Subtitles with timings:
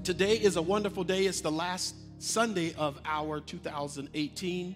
[0.00, 1.26] Today is a wonderful day.
[1.26, 4.74] It's the last Sunday of our 2018.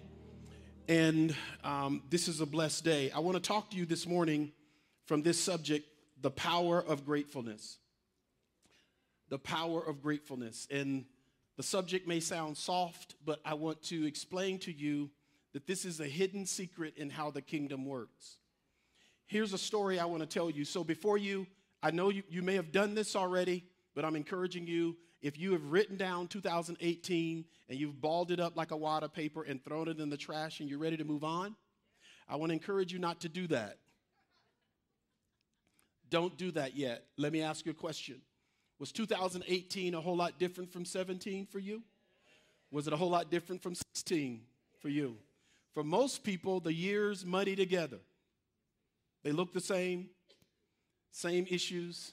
[0.87, 3.11] And um, this is a blessed day.
[3.11, 4.53] I want to talk to you this morning
[5.07, 5.85] from this subject
[6.21, 7.79] the power of gratefulness.
[9.29, 10.69] The power of gratefulness.
[10.71, 11.07] And
[11.57, 15.11] the subject may sound soft, but I want to explain to you
[15.55, 18.37] that this is a hidden secret in how the kingdom works.
[19.27, 20.65] Here's a story I want to tell you.
[20.65, 21.49] So, before you,
[21.83, 24.95] I know you, you may have done this already, but I'm encouraging you
[25.27, 29.13] if you have written down 2018 and you've balled it up like a wad of
[29.13, 31.57] paper and thrown it in the trash and you're ready to move on,
[32.29, 33.79] I want to encourage you not to do that.
[36.11, 37.07] Don't do that yet.
[37.17, 38.21] Let me ask you a question.
[38.79, 41.83] Was 2018 a whole lot different from 17 for you?
[42.71, 44.43] Was it a whole lot different from 16
[44.81, 45.17] for you?
[45.75, 47.99] For most people, the years muddy together.
[49.25, 50.11] They look the same,
[51.11, 52.13] same issues,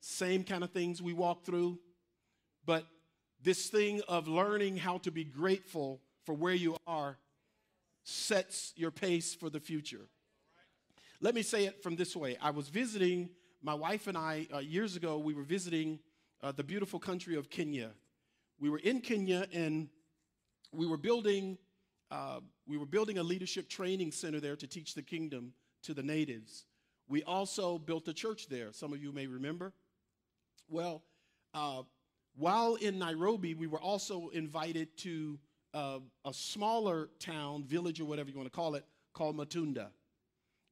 [0.00, 1.78] same kind of things we walk through.
[2.68, 2.84] But
[3.42, 7.16] this thing of learning how to be grateful for where you are
[8.04, 10.06] sets your pace for the future.
[11.22, 13.30] Let me say it from this way I was visiting,
[13.62, 15.98] my wife and I, uh, years ago, we were visiting
[16.42, 17.92] uh, the beautiful country of Kenya.
[18.60, 19.88] We were in Kenya and
[20.70, 21.56] we were building.
[22.10, 26.02] Uh, we were building a leadership training center there to teach the kingdom to the
[26.02, 26.66] natives.
[27.08, 28.74] We also built a church there.
[28.74, 29.72] Some of you may remember.
[30.68, 31.02] Well,
[31.54, 31.84] uh,
[32.38, 35.38] while in Nairobi, we were also invited to
[35.74, 39.88] uh, a smaller town, village, or whatever you want to call it, called Matunda.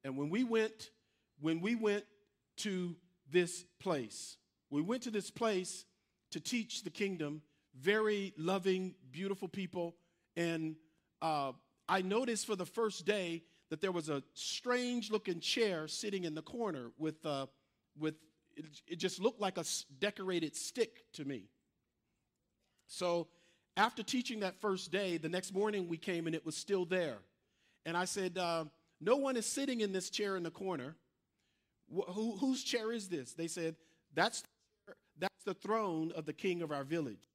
[0.04, 0.90] And when we went,
[1.40, 2.04] when we went
[2.58, 2.94] to
[3.30, 4.36] this place,
[4.70, 5.84] we went to this place
[6.30, 7.42] to teach the kingdom.
[7.78, 9.96] Very loving, beautiful people,
[10.34, 10.76] and
[11.20, 11.52] uh,
[11.88, 16.42] I noticed for the first day that there was a strange-looking chair sitting in the
[16.42, 17.46] corner with, uh,
[17.98, 18.14] with
[18.56, 19.64] it, it just looked like a
[19.98, 21.50] decorated stick to me.
[22.86, 23.28] So
[23.76, 27.18] after teaching that first day, the next morning we came and it was still there.
[27.84, 28.64] And I said, uh,
[29.00, 30.96] No one is sitting in this chair in the corner.
[31.94, 33.32] Wh- who, whose chair is this?
[33.32, 33.76] They said,
[34.14, 34.42] that's,
[35.18, 37.28] that's the throne of the king of our village.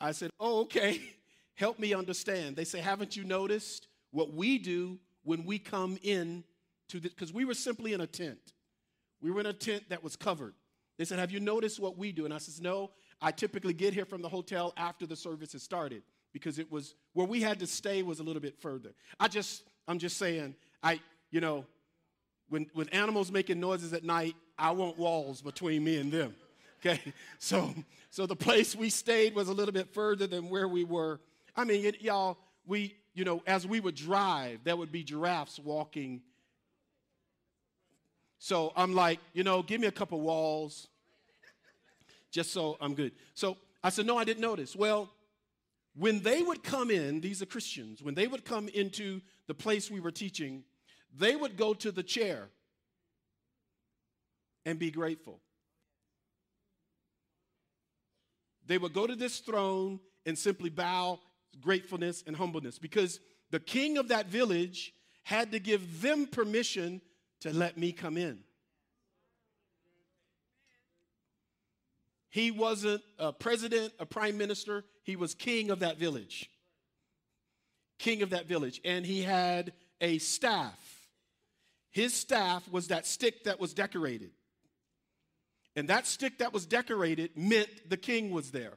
[0.00, 1.00] I said, Oh, okay.
[1.54, 2.54] Help me understand.
[2.54, 6.44] They say, Haven't you noticed what we do when we come in
[6.88, 8.52] to the, because we were simply in a tent.
[9.22, 10.54] We were in a tent that was covered.
[10.98, 12.24] They said, Have you noticed what we do?
[12.24, 12.90] And I says, No,
[13.20, 16.02] I typically get here from the hotel after the service has started
[16.32, 18.90] because it was where we had to stay was a little bit further.
[19.18, 21.64] I just, I'm just saying, I, you know,
[22.48, 26.34] when, when animals making noises at night, I want walls between me and them.
[26.84, 27.00] Okay,
[27.38, 27.74] so
[28.10, 31.20] so the place we stayed was a little bit further than where we were.
[31.56, 32.36] I mean, y'all,
[32.66, 36.20] we, you know, as we would drive, there would be giraffes walking
[38.38, 40.88] so I'm like, you know, give me a couple walls
[42.30, 43.12] just so I'm good.
[43.34, 44.76] So I said, no, I didn't notice.
[44.76, 45.10] Well,
[45.94, 49.90] when they would come in, these are Christians, when they would come into the place
[49.90, 50.64] we were teaching,
[51.18, 52.48] they would go to the chair
[54.66, 55.40] and be grateful.
[58.66, 61.20] They would go to this throne and simply bow
[61.60, 63.20] gratefulness and humbleness because
[63.50, 64.92] the king of that village
[65.22, 67.00] had to give them permission
[67.46, 68.38] to let me come in.
[72.28, 76.50] He wasn't a president, a prime minister, he was king of that village.
[77.98, 78.80] King of that village.
[78.84, 80.78] And he had a staff.
[81.90, 84.32] His staff was that stick that was decorated.
[85.76, 88.74] And that stick that was decorated meant the king was there.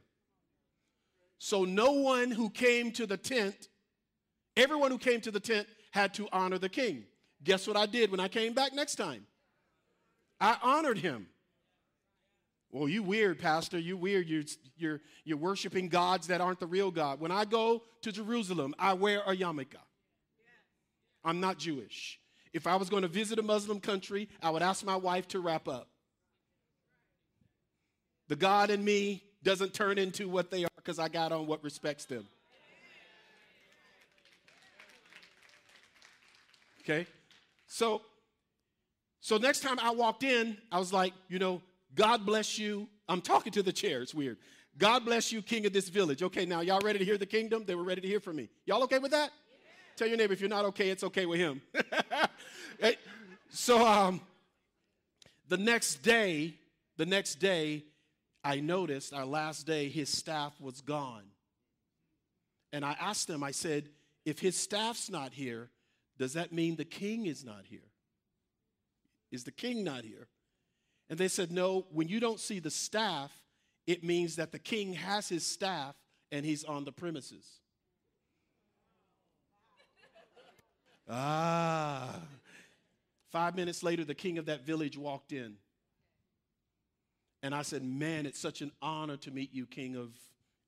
[1.37, 3.67] So no one who came to the tent,
[4.55, 7.05] everyone who came to the tent had to honor the king.
[7.43, 9.25] Guess what I did when I came back next time?
[10.39, 11.27] I honored him.
[12.71, 13.79] Well, you weird, Pastor.
[13.79, 14.27] You weird.
[14.27, 14.43] You're,
[14.77, 17.19] you're, you're worshiping gods that aren't the real God.
[17.19, 19.75] When I go to Jerusalem, I wear a yarmulke.
[21.23, 22.19] I'm not Jewish.
[22.53, 25.39] If I was going to visit a Muslim country, I would ask my wife to
[25.39, 25.87] wrap up.
[28.27, 31.63] The God in me doesn't turn into what they are because I got on what
[31.63, 32.27] respects them.
[36.81, 37.07] Okay?
[37.69, 38.01] So,
[39.21, 41.61] so next time I walked in, I was like, you know,
[41.95, 42.87] God bless you.
[43.07, 44.01] I'm talking to the chair.
[44.01, 44.37] It's weird.
[44.77, 46.23] God bless you, king of this village.
[46.23, 47.63] Okay, now y'all ready to hear the kingdom?
[47.65, 48.49] They were ready to hear from me.
[48.65, 49.31] Y'all okay with that?
[49.51, 49.57] Yeah.
[49.95, 51.61] Tell your neighbor if you're not okay, it's okay with him.
[53.49, 54.21] so um,
[55.47, 56.55] the next day,
[56.97, 57.83] the next day,
[58.43, 61.23] I noticed our last day, his staff was gone.
[62.71, 63.89] And I asked him, I said,
[64.25, 65.69] if his staff's not here,
[66.19, 67.79] does that mean the king is not here?
[69.31, 70.27] Is the king not here?
[71.09, 73.31] And they said, No, when you don't see the staff,
[73.87, 75.95] it means that the king has his staff
[76.31, 77.45] and he's on the premises.
[81.09, 82.19] Ah.
[83.31, 85.55] Five minutes later, the king of that village walked in.
[87.41, 90.11] And I said, Man, it's such an honor to meet you, king of.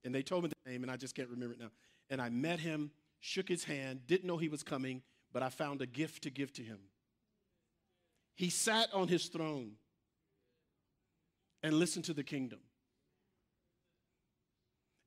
[0.03, 1.69] And they told me the name, and I just can't remember it now.
[2.09, 2.89] And I met him,
[3.19, 6.51] shook his hand, didn't know he was coming, but I found a gift to give
[6.53, 6.79] to him.
[8.35, 9.73] He sat on his throne
[11.63, 12.59] and listened to the kingdom.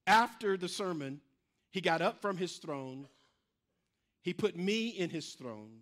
[0.07, 1.21] After the sermon,
[1.71, 3.09] he got up from his throne,
[4.23, 5.81] he put me in his throne,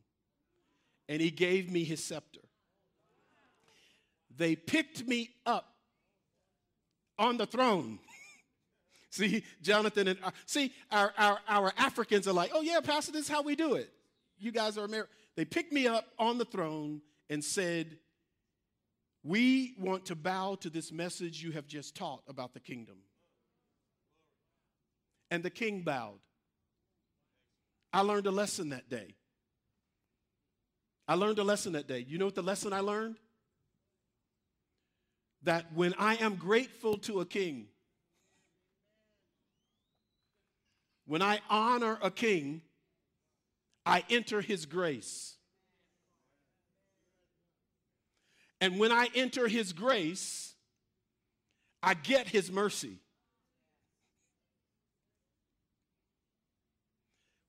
[1.08, 2.40] and he gave me his scepter.
[4.36, 5.74] They picked me up
[7.18, 7.98] on the throne.
[9.10, 13.24] see, Jonathan and uh, see, our, our, our Africans are like, oh, yeah, Pastor, this
[13.24, 13.92] is how we do it.
[14.42, 15.14] You guys are American.
[15.36, 17.00] They picked me up on the throne
[17.30, 17.96] and said,
[19.22, 22.96] We want to bow to this message you have just taught about the kingdom.
[25.30, 26.18] And the king bowed.
[27.92, 29.14] I learned a lesson that day.
[31.06, 32.04] I learned a lesson that day.
[32.08, 33.18] You know what the lesson I learned?
[35.44, 37.68] That when I am grateful to a king,
[41.06, 42.62] when I honor a king,
[43.84, 45.36] I enter his grace.
[48.60, 50.54] And when I enter his grace,
[51.82, 53.00] I get his mercy.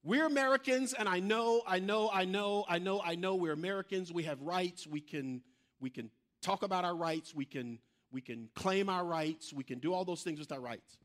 [0.04, 4.12] We're Americans, and I know, I know, I know, I know, I know we're Americans.
[4.12, 4.86] We have rights.
[4.86, 5.42] We can,
[5.80, 6.10] we can
[6.42, 7.34] talk about our rights.
[7.34, 7.80] We can,
[8.12, 9.54] we can claim our rights.
[9.54, 10.98] We can do all those things with our rights.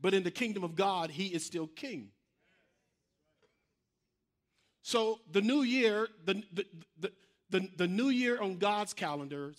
[0.00, 2.08] But in the kingdom of God, he is still king.
[4.86, 6.64] So the new year, the, the,
[7.50, 9.52] the, the, new year on God's calendar,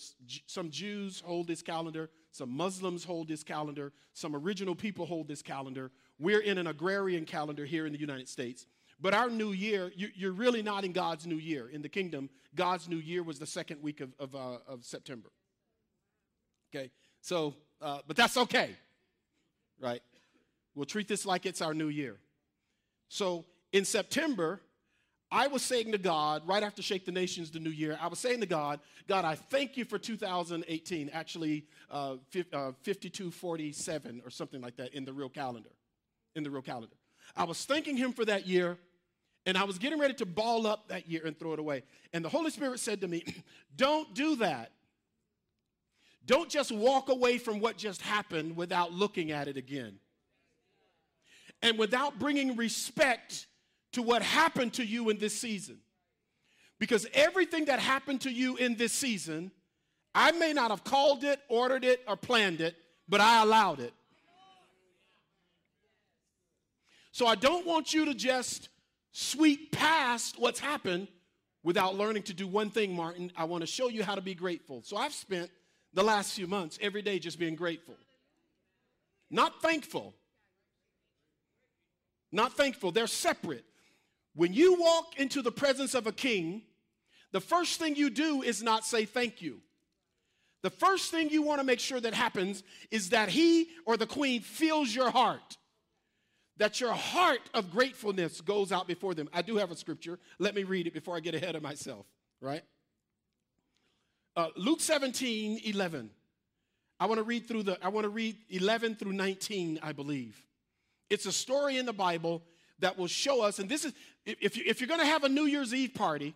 [0.46, 5.42] some Jews hold this calendar, some Muslims hold this calendar, some original people hold this
[5.42, 5.92] calendar.
[6.18, 8.68] We're in an agrarian calendar here in the United States.
[9.02, 11.68] But our new year, you, are really not in God's new year.
[11.68, 15.28] In the kingdom, God's new year was the second week of, of, uh, of September.
[16.74, 16.90] Okay?
[17.20, 18.78] So, uh, but that's okay,
[19.82, 20.02] right?
[20.74, 22.16] We'll treat this like it's our new year.
[23.10, 24.62] So in September,
[25.30, 28.20] I was saying to God, right after Shake the Nations, the new year, I was
[28.20, 32.16] saying to God, God, I thank you for 2018, actually uh,
[32.54, 35.70] uh, 5247 or something like that in the real calendar.
[36.36, 36.96] In the real calendar.
[37.36, 38.78] I was thanking Him for that year,
[39.46, 41.84] and I was getting ready to ball up that year and throw it away.
[42.14, 43.24] And the Holy Spirit said to me,
[43.76, 44.72] Don't do that.
[46.26, 50.00] Don't just walk away from what just happened without looking at it again.
[51.62, 53.48] And without bringing respect
[53.94, 55.78] to what happened to you in this season.
[56.80, 59.52] Because everything that happened to you in this season,
[60.14, 62.76] I may not have called it, ordered it, or planned it,
[63.10, 63.94] but I allowed it.
[67.12, 68.70] So I don't want you to just
[69.12, 71.08] sweep past what's happened
[71.64, 73.32] without learning to do one thing, Martin.
[73.36, 74.84] I want to show you how to be grateful.
[74.84, 75.50] So I've spent
[75.94, 77.96] the last few months every day just being grateful.
[79.32, 80.14] Not thankful.
[82.32, 82.92] Not thankful.
[82.92, 83.66] They're separate.
[84.38, 86.62] When you walk into the presence of a king,
[87.32, 89.62] the first thing you do is not say thank you.
[90.62, 92.62] The first thing you want to make sure that happens
[92.92, 95.58] is that he or the queen fills your heart.
[96.58, 99.28] That your heart of gratefulness goes out before them.
[99.34, 100.20] I do have a scripture.
[100.38, 102.06] Let me read it before I get ahead of myself,
[102.40, 102.64] right?
[104.36, 106.12] Uh, Luke 17, 11.
[107.00, 110.44] I want to read through the, I want to read 11 through 19, I believe.
[111.10, 112.44] It's a story in the Bible
[112.80, 113.94] that will show us, and this is,
[114.26, 116.36] if, you, if you're going to have a New Year's Eve party,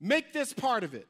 [0.00, 1.08] make this part of it.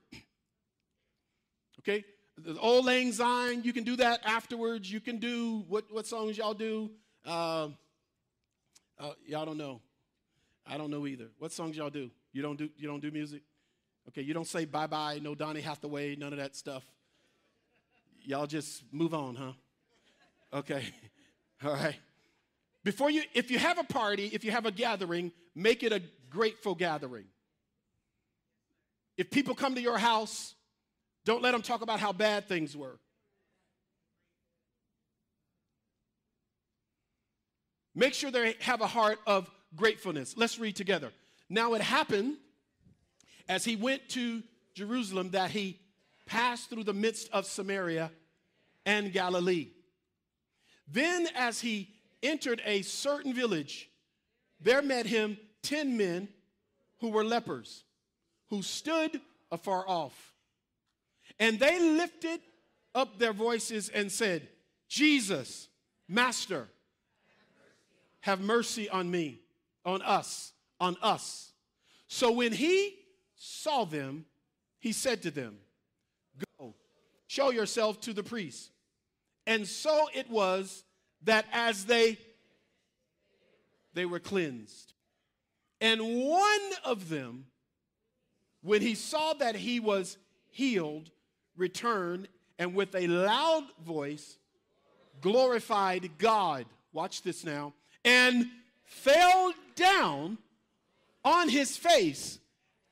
[1.81, 2.05] Okay?
[2.37, 4.91] The Auld Lang Syne, you can do that afterwards.
[4.91, 6.91] You can do, what, what songs y'all do?
[7.27, 7.69] Uh,
[8.99, 9.81] uh, y'all don't know.
[10.67, 11.29] I don't know either.
[11.39, 12.11] What songs y'all do?
[12.33, 13.43] You don't do, you don't do music?
[14.09, 16.85] Okay, you don't say bye-bye, no Donny Hathaway, none of that stuff.
[18.23, 19.53] Y'all just move on, huh?
[20.53, 20.85] Okay.
[21.65, 21.97] All right.
[22.85, 26.03] Before you, if you have a party, if you have a gathering, make it a
[26.31, 27.27] grateful gathering.
[29.17, 30.55] If people come to your house,
[31.25, 32.99] don't let them talk about how bad things were.
[37.95, 40.37] Make sure they have a heart of gratefulness.
[40.37, 41.11] Let's read together.
[41.51, 42.37] Now it happened
[43.49, 44.43] as he went to
[44.75, 45.81] Jerusalem that he
[46.27, 48.13] passed through the midst of Samaria
[48.87, 49.69] and Galilee.
[50.87, 51.89] Then, as he
[52.23, 53.91] entered a certain village,
[54.61, 56.29] there met him ten men
[56.99, 57.85] who were lepers,
[58.49, 59.21] who stood
[59.51, 60.35] afar off.
[61.39, 62.41] And they lifted
[62.95, 64.49] up their voices and said,
[64.89, 65.69] Jesus,
[66.09, 66.69] Master,
[68.21, 69.41] have mercy on me,
[69.85, 71.53] on us, on us.
[72.09, 72.97] So when he
[73.37, 74.25] saw them,
[74.81, 75.59] he said to them,
[76.59, 76.75] Go,
[77.27, 78.71] show yourself to the priest.
[79.47, 80.85] And so it was
[81.23, 82.19] that as they
[83.95, 84.93] they were cleansed.
[85.81, 87.47] And one of them,
[88.63, 90.19] when he saw that he was
[90.51, 91.11] healed,
[91.57, 94.39] returned and with a loud voice
[95.21, 96.67] glorified God.
[96.93, 97.75] Watch this now.
[98.05, 98.47] And
[98.85, 100.39] fell down
[101.25, 102.39] on his face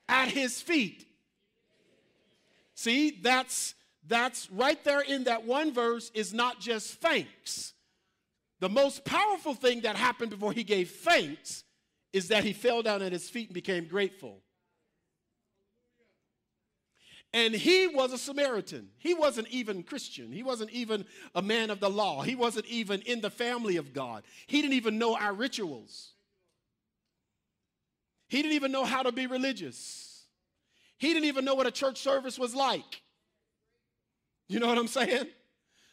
[0.08, 1.06] at his feet.
[2.74, 3.74] See, that's
[4.08, 7.72] that's right there in that one verse is not just thanks.
[8.60, 11.64] The most powerful thing that happened before he gave thanks
[12.12, 14.40] is that he fell down at his feet and became grateful.
[17.34, 18.88] And he was a Samaritan.
[18.96, 20.32] He wasn't even Christian.
[20.32, 22.22] He wasn't even a man of the law.
[22.22, 24.22] He wasn't even in the family of God.
[24.46, 26.12] He didn't even know our rituals.
[28.28, 30.24] He didn't even know how to be religious.
[30.96, 33.02] He didn't even know what a church service was like.
[34.48, 35.26] You know what I'm saying?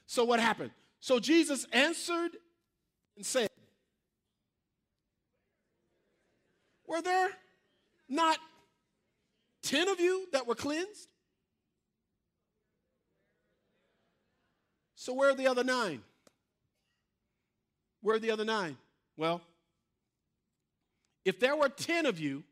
[0.06, 0.72] So, what happened?
[1.00, 2.32] So, Jesus answered
[3.16, 3.50] and said,
[6.88, 7.30] Were there
[8.08, 8.38] not
[9.64, 11.08] 10 of you that were cleansed?
[14.96, 16.02] So, where are the other nine?
[18.02, 18.78] Where are the other nine?
[19.18, 19.42] Well,
[21.26, 22.44] if there were 10 of you,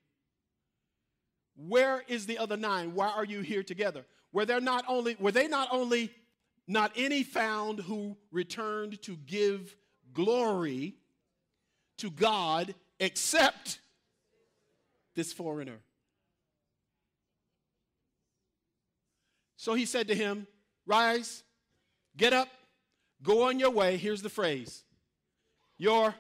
[1.56, 2.96] where is the other nine?
[2.96, 4.06] Why are you here together?
[4.34, 6.12] Were there not only were they not only
[6.68, 9.76] not any found who returned to give
[10.14, 10.96] glory
[11.98, 13.80] to God except
[15.16, 15.80] this foreigner?
[19.58, 20.48] So he said to him,
[20.88, 21.44] Rise,
[22.18, 22.48] get up,
[23.22, 23.98] go on your way.
[23.98, 24.84] Here's the phrase
[25.78, 26.16] Your,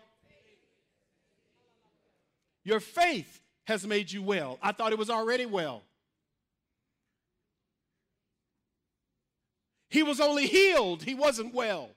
[2.64, 4.60] your faith has made you well.
[4.62, 5.82] I thought it was already well.
[9.90, 11.90] He was only healed, he wasn't well.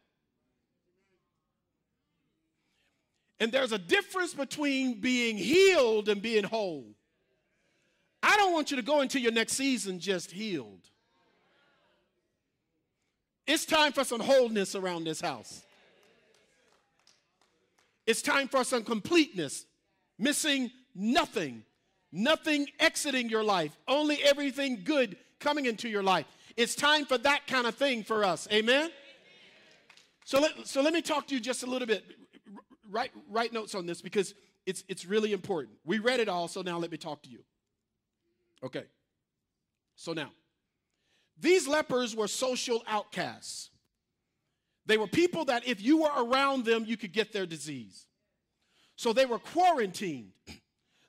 [3.41, 6.87] And there's a difference between being healed and being whole.
[8.23, 10.81] I don't want you to go into your next season just healed.
[13.47, 15.62] It's time for some wholeness around this house.
[18.07, 19.67] It's time for some completeness,
[20.19, 21.64] missing nothing,
[22.12, 26.26] nothing exiting your life, only everything good coming into your life.
[26.57, 28.49] It's time for that kind of thing for us.
[28.53, 28.91] Amen?
[30.25, 32.05] So let, so let me talk to you just a little bit.
[32.91, 34.35] Write, write notes on this because
[34.67, 35.76] it's, it's really important.
[35.85, 37.41] We read it all, so now let me talk to you.
[38.62, 38.85] Okay.
[39.97, 40.31] So now,
[41.38, 43.71] these lepers were social outcasts.
[44.87, 48.07] They were people that if you were around them, you could get their disease.
[48.97, 50.33] So they were quarantined.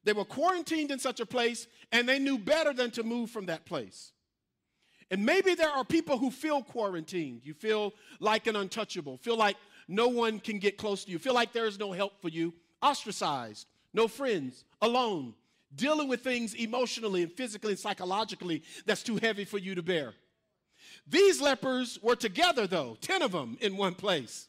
[0.04, 3.48] They were quarantined in such a place, and they knew better than to move from
[3.48, 4.12] that place.
[5.10, 7.42] And maybe there are people who feel quarantined.
[7.44, 11.34] You feel like an untouchable, feel like no one can get close to you, feel
[11.34, 15.34] like there is no help for you, ostracized, no friends, alone,
[15.76, 20.14] dealing with things emotionally and physically and psychologically that's too heavy for you to bear.
[21.08, 24.48] These lepers were together, though, 10 of them in one place.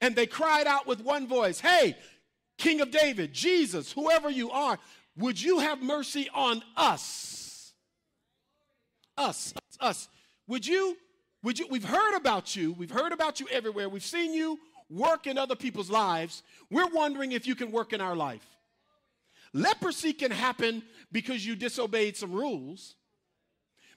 [0.00, 1.96] And they cried out with one voice, Hey,
[2.58, 4.78] King of David, Jesus, whoever you are,
[5.16, 7.72] would you have mercy on us?
[9.16, 10.08] Us, us.
[10.46, 10.96] Would you,
[11.42, 14.58] would you, we've heard about you, we've heard about you everywhere, we've seen you
[14.94, 16.42] work in other people's lives.
[16.70, 18.46] We're wondering if you can work in our life.
[19.52, 20.82] Leprosy can happen
[21.12, 22.96] because you disobeyed some rules.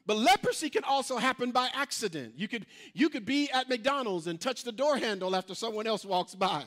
[0.06, 2.34] But leprosy can also happen by accident.
[2.38, 6.06] You could, you could be at McDonald's and touch the door handle after someone else
[6.06, 6.64] walks by.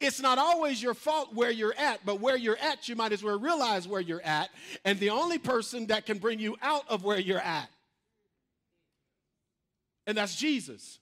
[0.00, 3.24] It's not always your fault where you're at, but where you're at, you might as
[3.24, 4.50] well realize where you're at.
[4.84, 7.68] And the only person that can bring you out of where you're at,
[10.06, 11.00] and that's Jesus.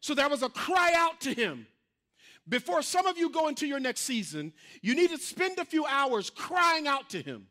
[0.00, 1.66] So there was a cry out to him.
[2.52, 5.86] Before some of you go into your next season, you need to spend a few
[5.86, 7.46] hours crying out to Him.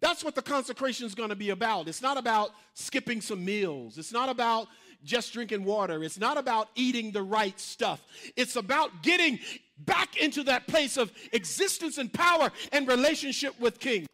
[0.00, 1.86] That's what the consecration is going to be about.
[1.86, 3.98] It's not about skipping some meals.
[3.98, 4.68] It's not about
[5.04, 6.02] just drinking water.
[6.02, 8.02] It's not about eating the right stuff.
[8.36, 9.38] It's about getting
[9.76, 14.06] back into that place of existence and power and relationship with King.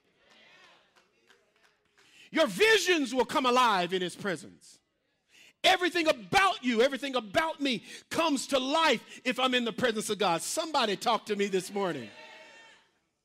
[2.33, 4.78] Your visions will come alive in His presence.
[5.65, 10.19] Everything about you, everything about me comes to life if I'm in the presence of
[10.19, 10.41] God.
[10.43, 12.09] Somebody talk to me this morning.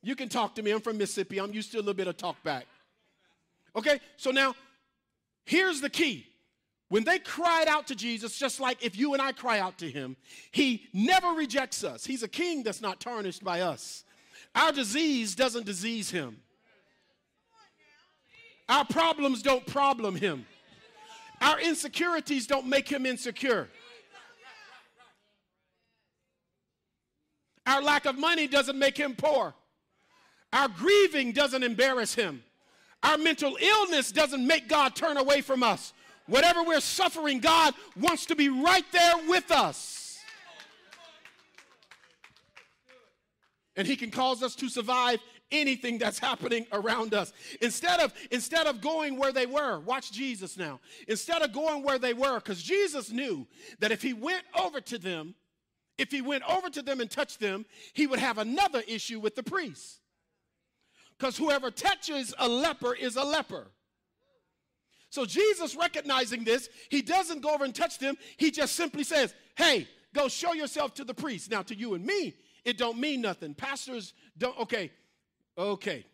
[0.02, 0.72] You can talk to me.
[0.72, 1.38] I'm from Mississippi.
[1.38, 2.66] I'm used to a little bit of talk back.
[3.76, 4.54] Okay, so now
[5.44, 6.26] Here's the key.
[6.88, 9.90] When they cried out to Jesus, just like if you and I cry out to
[9.90, 10.16] him,
[10.52, 12.04] he never rejects us.
[12.04, 14.04] He's a king that's not tarnished by us.
[14.54, 16.36] Our disease doesn't disease him.
[18.68, 20.46] Our problems don't problem him.
[21.40, 23.68] Our insecurities don't make him insecure.
[27.66, 29.54] Our lack of money doesn't make him poor.
[30.52, 32.42] Our grieving doesn't embarrass him.
[33.02, 35.92] Our mental illness doesn't make God turn away from us.
[36.26, 40.18] Whatever we're suffering, God wants to be right there with us.
[43.76, 45.18] And he can cause us to survive
[45.50, 47.32] anything that's happening around us.
[47.60, 50.80] Instead of instead of going where they were, watch Jesus now.
[51.08, 53.46] Instead of going where they were cuz Jesus knew
[53.78, 55.34] that if he went over to them,
[55.98, 59.34] if he went over to them and touched them, he would have another issue with
[59.34, 60.00] the priests.
[61.16, 63.68] Because whoever touches a leper is a leper.
[65.10, 68.16] So Jesus recognizing this, he doesn't go over and touch them.
[68.36, 72.04] He just simply says, "Hey, go show yourself to the priest." Now to you and
[72.04, 72.34] me,
[72.64, 73.54] it don't mean nothing.
[73.54, 74.90] Pastors don't okay.
[75.56, 76.04] Okay.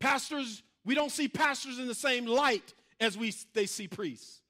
[0.00, 4.40] Pastors, we don't see pastors in the same light as we they see priests.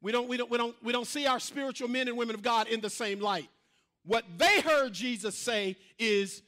[0.00, 2.42] We don't, we, don't, we, don't, we don't see our spiritual men and women of
[2.42, 3.48] God in the same light.
[4.04, 6.42] What they heard Jesus say is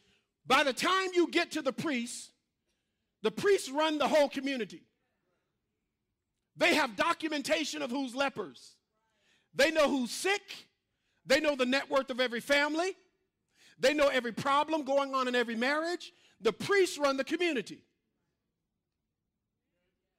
[0.47, 2.31] by the time you get to the priests,
[3.23, 4.83] the priests run the whole community.
[6.55, 8.75] They have documentation of who's lepers.
[9.55, 10.43] They know who's sick.
[11.25, 12.95] They know the net worth of every family.
[13.78, 16.12] They know every problem going on in every marriage.
[16.40, 17.80] The priests run the community.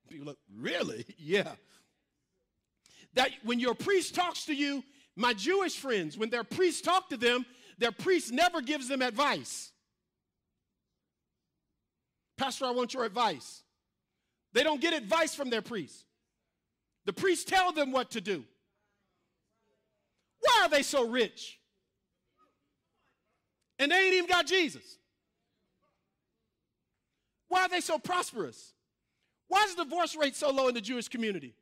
[0.09, 1.05] People look, really?
[1.17, 1.53] Yeah
[3.17, 4.83] that when your priest talks to you,
[5.15, 7.45] my Jewish friends, when their priest talk to them,
[7.77, 9.71] their priest never gives them advice.
[12.37, 13.63] Pastor, I want your advice.
[14.53, 16.05] They don't get advice from their priest.
[17.05, 18.43] The priests tell them what to do.
[20.39, 21.56] Why are they so rich?
[23.79, 24.97] And they ain't even got Jesus.
[27.47, 28.73] Why are they so prosperous?
[29.47, 31.53] Why is the divorce rate so low in the Jewish community?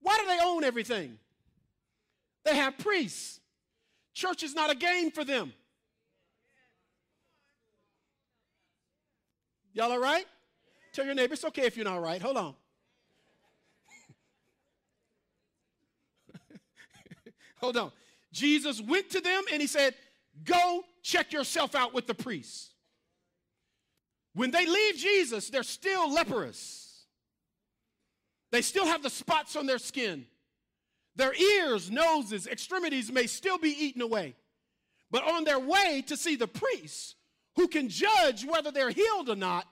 [0.00, 1.18] Why do they own everything?
[2.44, 3.40] They have priests.
[4.14, 5.52] Church is not a game for them.
[9.74, 10.24] Y'all all right?
[10.92, 12.22] Tell your neighbor it's okay if you're not all right.
[12.22, 12.54] Hold on.
[17.60, 17.92] Hold on.
[18.32, 19.94] Jesus went to them and he said,
[20.44, 22.70] Go check yourself out with the priests.
[24.34, 27.06] When they leave Jesus, they're still leprous.
[28.52, 30.26] They still have the spots on their skin.
[31.16, 34.36] Their ears, noses, extremities may still be eaten away.
[35.10, 37.14] But on their way to see the priests
[37.56, 39.66] who can judge whether they're healed or not,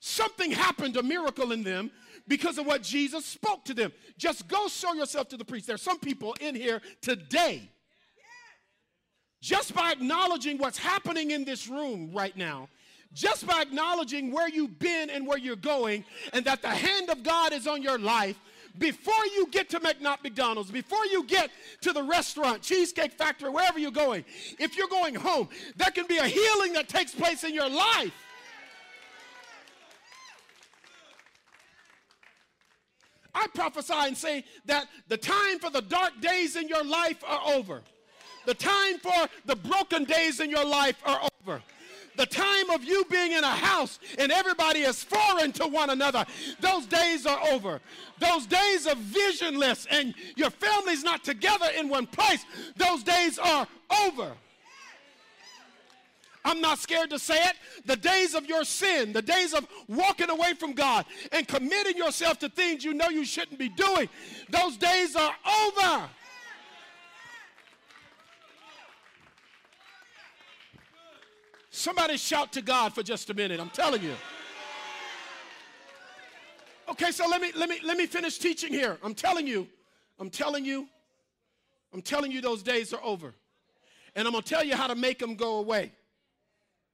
[0.00, 1.90] something happened, a miracle in them
[2.26, 3.92] because of what Jesus spoke to them.
[4.18, 5.68] Just go show yourself to the priest.
[5.68, 7.70] There's some people in here today.
[9.42, 12.68] Just by acknowledging what's happening in this room right now,
[13.12, 17.24] just by acknowledging where you've been and where you're going, and that the hand of
[17.24, 18.38] God is on your life,
[18.78, 21.50] before you get to McDonald's, before you get
[21.80, 24.24] to the restaurant, Cheesecake Factory, wherever you're going,
[24.60, 28.12] if you're going home, there can be a healing that takes place in your life.
[33.34, 37.54] I prophesy and say that the time for the dark days in your life are
[37.54, 37.82] over.
[38.46, 41.62] The time for the broken days in your life are over
[42.16, 46.24] the time of you being in a house and everybody is foreign to one another,
[46.60, 47.80] those days are over.
[48.18, 52.44] Those days of visionless and your family's not together in one place,
[52.76, 53.66] those days are
[54.06, 54.32] over.
[56.44, 57.54] I'm not scared to say it.
[57.86, 62.40] The days of your sin, the days of walking away from God and committing yourself
[62.40, 64.08] to things you know you shouldn't be doing,
[64.50, 65.34] those days are
[65.66, 66.08] over.
[71.74, 73.58] Somebody shout to God for just a minute.
[73.58, 74.14] I'm telling you.
[76.90, 78.98] Okay, so let me let me let me finish teaching here.
[79.02, 79.66] I'm telling you.
[80.20, 80.86] I'm telling you.
[81.94, 83.34] I'm telling you those days are over.
[84.14, 85.92] And I'm going to tell you how to make them go away.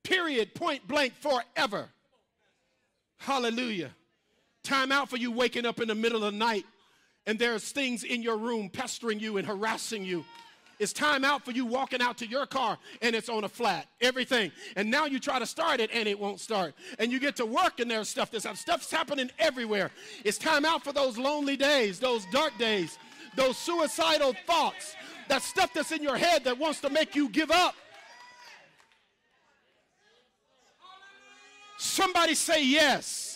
[0.04, 1.88] Period, point blank, forever.
[3.16, 3.90] Hallelujah.
[4.62, 6.64] Time out for you waking up in the middle of the night
[7.26, 10.24] and there's things in your room pestering you and harassing you
[10.78, 13.86] it's time out for you walking out to your car and it's on a flat.
[14.00, 14.52] Everything.
[14.76, 16.74] And now you try to start it and it won't start.
[16.98, 19.90] And you get to work and there's stuff that's stuff's happening everywhere.
[20.24, 22.98] It's time out for those lonely days, those dark days,
[23.36, 24.94] those suicidal thoughts,
[25.28, 27.74] that stuff that's in your head that wants to make you give up.
[31.78, 33.27] Somebody say yes.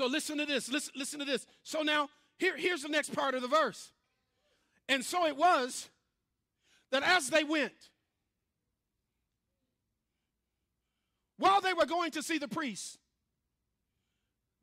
[0.00, 0.70] So listen to this.
[0.72, 1.46] Listen, listen to this.
[1.62, 2.08] So now,
[2.38, 3.92] here, here's the next part of the verse.
[4.88, 5.90] And so it was
[6.90, 7.74] that as they went,
[11.36, 12.96] while they were going to see the priests,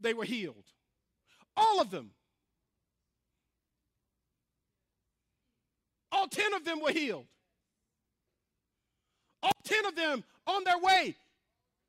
[0.02, 0.66] they were healed.
[1.56, 2.10] All of them.
[6.12, 7.28] All 10 of them were healed.
[9.44, 11.16] All 10 of them on their way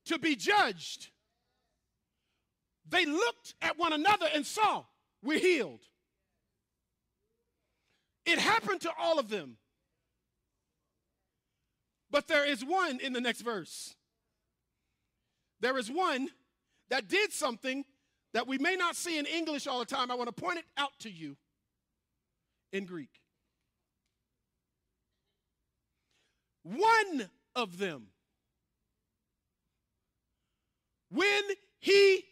[0.05, 1.09] to be judged.
[2.91, 4.85] They looked at one another and saw,
[5.23, 5.81] we're healed.
[8.25, 9.57] It happened to all of them.
[12.11, 13.95] But there is one in the next verse.
[15.61, 16.29] There is one
[16.89, 17.85] that did something
[18.33, 20.11] that we may not see in English all the time.
[20.11, 21.37] I want to point it out to you
[22.73, 23.21] in Greek.
[26.63, 28.09] One of them,
[31.11, 31.43] when
[31.81, 32.25] he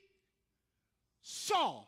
[1.29, 1.83] saw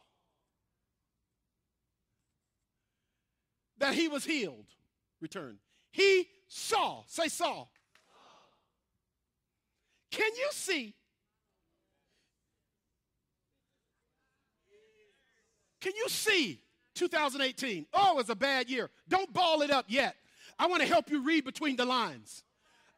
[3.78, 4.66] that he was healed,
[5.20, 5.58] return.
[5.92, 7.66] He saw, say saw.
[10.10, 10.92] Can you see?
[15.80, 16.60] Can you see
[16.96, 17.86] 2018?
[17.94, 18.90] Oh, it was a bad year.
[19.08, 20.16] Don't ball it up yet.
[20.58, 22.42] I want to help you read between the lines.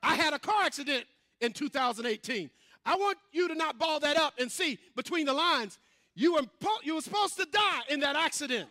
[0.02, 1.04] I had a car accident
[1.42, 2.48] in 2018.
[2.86, 5.78] I want you to not ball that up and see between the lines.
[6.20, 6.42] You were,
[6.82, 8.68] you were supposed to die in that accident.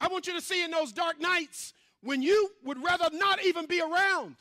[0.00, 3.66] I want you to see in those dark nights when you would rather not even
[3.66, 4.36] be around.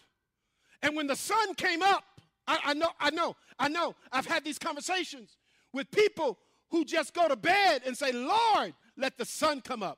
[0.83, 2.03] And when the sun came up,
[2.45, 5.35] I, I, know, I know, I know, I've had these conversations
[5.73, 6.37] with people
[6.69, 9.97] who just go to bed and say, Lord, let the sun come up.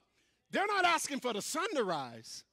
[0.50, 2.44] They're not asking for the sun to rise.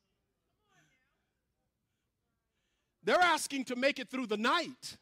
[3.03, 4.99] They're asking to make it through the night.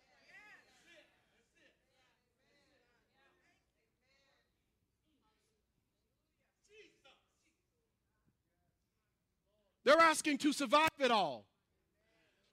[9.85, 11.47] They're asking to survive it all.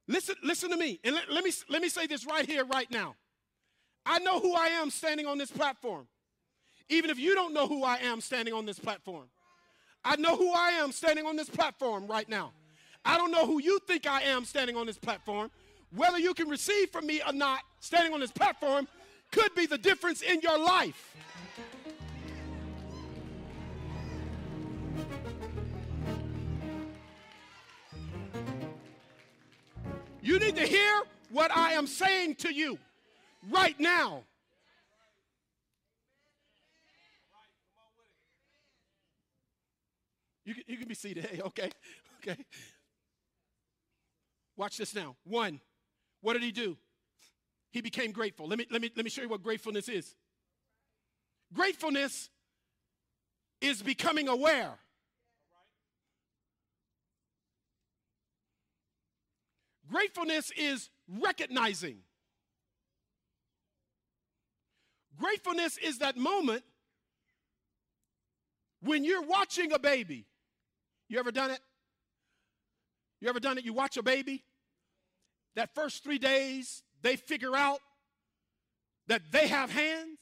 [0.08, 1.00] Listen, listen to me.
[1.04, 3.16] And let, let, me, let me say this right here, right now.
[4.06, 6.08] I know who I am standing on this platform.
[6.90, 9.26] Even if you don't know who I am standing on this platform.
[10.04, 12.52] I know who I am standing on this platform right now.
[13.04, 15.50] I don't know who you think I am standing on this platform.
[15.96, 18.88] Whether you can receive from me or not, standing on this platform
[19.32, 21.16] could be the difference in your life.
[30.22, 32.80] You need to hear what I am saying to you
[33.52, 34.24] right now.
[40.46, 41.26] You can, you can be seated.
[41.32, 41.70] Hey, okay,
[42.22, 42.38] okay.
[44.58, 45.16] Watch this now.
[45.26, 45.60] One,
[46.22, 46.78] what did he do?
[47.72, 48.48] He became grateful.
[48.48, 50.16] Let me, let me, let me show you what gratefulness is.
[51.54, 52.30] Gratefulness
[53.60, 54.78] is becoming aware
[59.90, 61.98] Gratefulness is recognizing.
[65.20, 66.64] Gratefulness is that moment
[68.82, 70.26] when you're watching a baby.
[71.08, 71.60] You ever done it?
[73.22, 73.66] You ever done it?
[73.66, 74.44] You watch a baby?
[75.56, 77.80] That first three days, they figure out
[79.08, 80.20] that they have hands.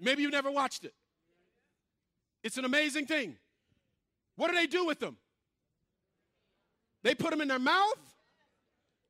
[0.00, 0.94] Maybe you never watched it.
[2.42, 3.36] It's an amazing thing.
[4.36, 5.16] What do they do with them?
[7.04, 7.98] They put them in their mouth.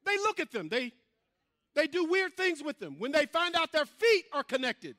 [0.05, 0.69] They look at them.
[0.69, 0.93] They,
[1.75, 2.97] they do weird things with them.
[2.99, 4.97] When they find out their feet are connected,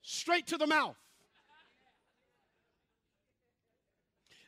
[0.00, 0.96] straight to the mouth.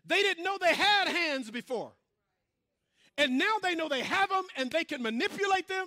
[0.08, 1.92] They didn't know they had hands before.
[3.18, 5.86] And now they know they have them and they can manipulate them.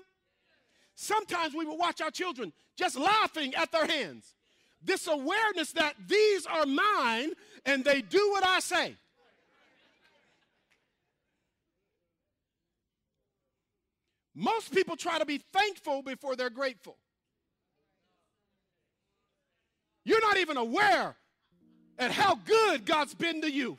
[0.96, 4.36] Sometimes we will watch our children just laughing at their hands.
[4.84, 7.32] This awareness that these are mine
[7.66, 8.96] and they do what I say.
[14.36, 16.98] Most people try to be thankful before they're grateful.
[20.04, 21.16] You're not even aware
[21.98, 23.78] at how good God's been to you.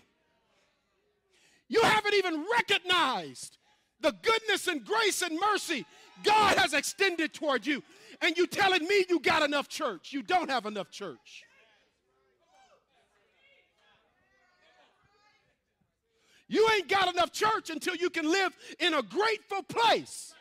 [1.73, 3.57] You haven't even recognized
[4.03, 5.87] the goodness and grace and mercy
[6.23, 7.83] God has extended toward you.
[8.21, 10.13] And you telling me you got enough church.
[10.13, 11.45] You don't have enough church.
[16.47, 20.35] You ain't got enough church until you can live in a grateful place.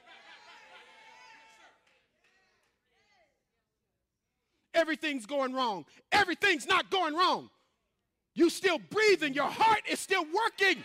[4.74, 5.86] Everything's going wrong.
[6.12, 7.50] Everything's not going wrong.
[8.34, 9.34] You still breathing.
[9.34, 10.84] Your heart is still working.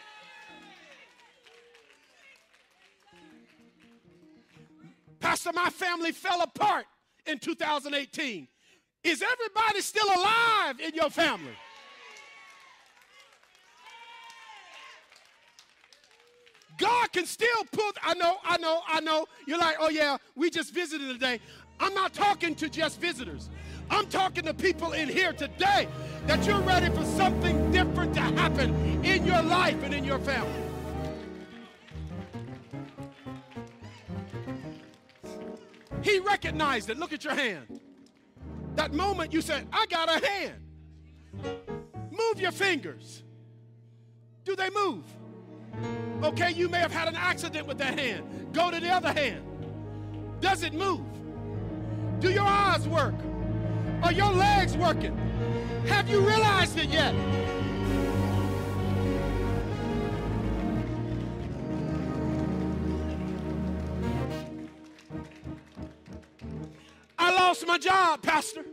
[5.27, 6.85] Pastor, my family fell apart
[7.27, 8.47] in 2018.
[9.03, 11.51] Is everybody still alive in your family?
[16.79, 17.91] God can still pull.
[18.05, 19.27] I know, I know, I know.
[19.49, 21.41] You're like, oh yeah, we just visited today.
[21.81, 23.51] I'm not talking to just visitors.
[23.91, 25.89] I'm talking to people in here today
[26.29, 30.76] that you're ready for something different to happen in your life and in your family.
[36.07, 36.99] He recognized it.
[36.99, 37.81] Look at your hand.
[38.77, 40.63] That moment you said, I got a hand.
[42.13, 43.25] Move your fingers.
[44.45, 45.03] Do they move?
[46.23, 48.53] Okay, you may have had an accident with that hand.
[48.53, 49.43] Go to the other hand.
[50.41, 51.01] Does it move?
[52.21, 53.17] Do your eyes work?
[54.05, 55.17] Are your legs working?
[55.89, 57.17] Have you realized it yet?
[67.37, 68.65] Lost my job, Pastor.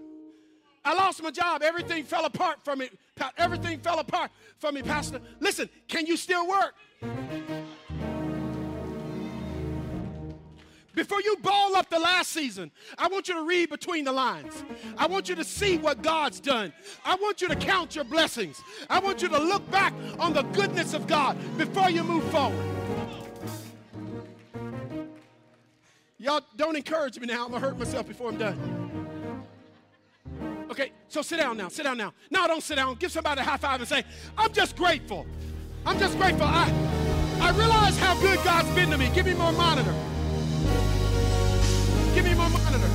[0.85, 1.61] I lost my job.
[1.61, 2.89] Everything fell apart from me.
[3.37, 5.19] Everything fell apart from me, Pastor.
[5.39, 6.73] Listen, can you still work?
[10.95, 14.63] Before you ball up the last season, I want you to read between the lines.
[14.95, 16.71] I want you to see what God's done.
[17.03, 18.61] I want you to count your blessings.
[18.89, 22.82] I want you to look back on the goodness of God before you move forward.
[26.23, 27.45] Y'all don't encourage me now.
[27.45, 28.57] I'm to hurt myself before I'm done.
[30.71, 31.67] Okay, so sit down now.
[31.67, 32.13] Sit down now.
[32.31, 32.95] No, don't sit down.
[32.95, 34.05] Give somebody a high five and say,
[34.37, 35.27] I'm just grateful.
[35.85, 36.45] I'm just grateful.
[36.45, 36.71] I,
[37.41, 39.09] I realize how good God's been to me.
[39.13, 39.93] Give me more monitor.
[42.15, 42.89] Give me my monitor.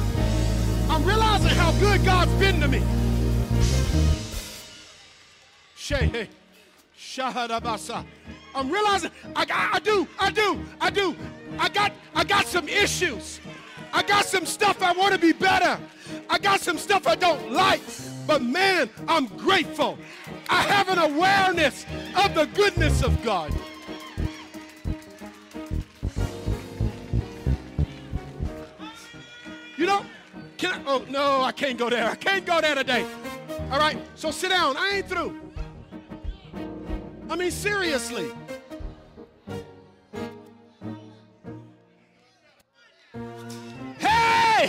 [0.88, 2.82] I'm realizing how good God's been to me.
[5.76, 6.30] Shay,
[6.98, 8.06] Shahadabasa.
[8.54, 11.14] I'm realizing I, I, I do, I do, I do.
[11.58, 13.40] I got, I got some issues.
[13.92, 15.78] I got some stuff I want to be better.
[16.28, 17.80] I got some stuff I don't like.
[18.26, 19.98] But man, I'm grateful.
[20.50, 23.54] I have an awareness of the goodness of God.
[29.76, 30.04] You know,
[30.56, 30.82] can I?
[30.86, 32.10] Oh, no, I can't go there.
[32.10, 33.06] I can't go there today.
[33.70, 34.76] All right, so sit down.
[34.76, 35.40] I ain't through.
[37.30, 38.30] I mean, seriously.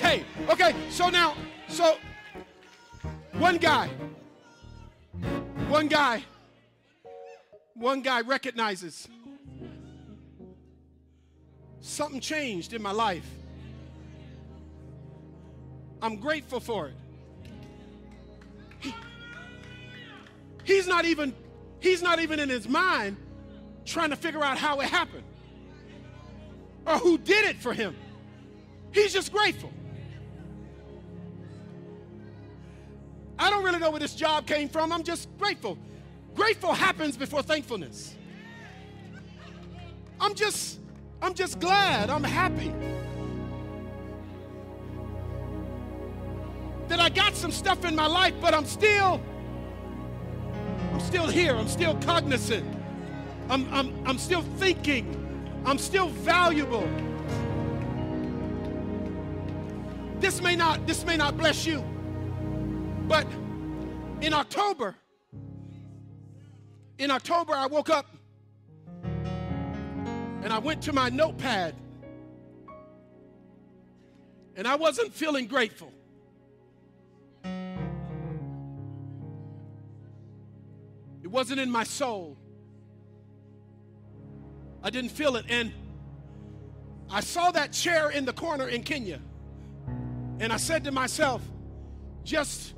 [0.02, 0.24] Hey.
[0.50, 1.36] Okay, so now,
[1.68, 1.98] so
[3.34, 3.90] one guy,
[5.68, 6.24] one guy,
[7.74, 9.08] one guy recognizes
[11.82, 13.30] something changed in my life.
[16.02, 16.96] I'm grateful for it.
[18.80, 18.96] He,
[20.64, 21.36] he's not even
[21.80, 23.18] he's not even in his mind
[23.86, 25.24] trying to figure out how it happened
[26.88, 27.96] or who did it for him.
[28.92, 29.72] He's just grateful.
[33.40, 34.92] I don't really know where this job came from.
[34.92, 35.78] I'm just grateful.
[36.36, 38.16] Grateful happens before thankfulness.
[40.20, 40.80] I'm just
[41.22, 42.12] I'm just glad.
[42.12, 42.72] I'm happy.
[46.90, 49.22] that I got some stuff in my life, but I'm still,
[50.92, 51.56] I'm still here.
[51.56, 52.66] I'm still cognizant.
[53.50, 55.16] I'm, I'm, I'm still thinking.
[55.66, 56.88] I'm still valuable.
[60.20, 61.84] This may not, this may not bless you,
[63.10, 63.26] but
[64.22, 64.96] in October,
[67.00, 68.06] in October, I woke up
[69.04, 71.74] and I went to my notepad
[74.56, 75.92] and I wasn't feeling grateful.
[81.24, 82.38] It wasn't in my soul.
[84.84, 85.46] I didn't feel it.
[85.50, 85.72] And
[87.10, 89.20] I saw that chair in the corner in Kenya.
[90.40, 91.42] And I said to myself,
[92.24, 92.76] just,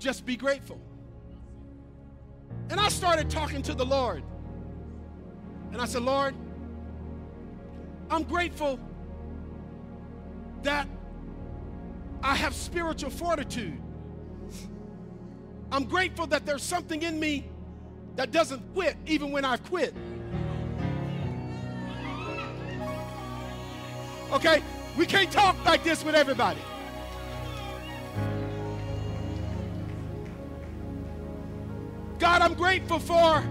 [0.00, 0.80] just be grateful.
[2.70, 4.24] And I started talking to the Lord.
[5.72, 6.34] And I said, Lord,
[8.10, 8.80] I'm grateful
[10.62, 10.88] that
[12.22, 13.80] I have spiritual fortitude.
[15.70, 17.48] I'm grateful that there's something in me
[18.16, 19.94] that doesn't quit even when I've quit.
[24.32, 24.62] Okay?
[24.96, 26.60] We can't talk like this with everybody.
[32.20, 33.42] God, I'm grateful for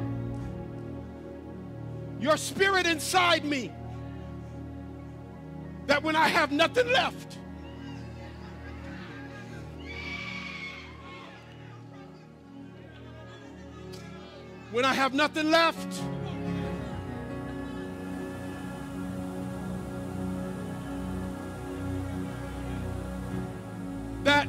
[2.19, 3.71] your spirit inside me.
[5.87, 7.39] That when I have nothing left,
[14.71, 16.03] when I have nothing left,
[24.25, 24.47] that